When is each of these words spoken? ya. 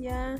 ya. 0.00 0.38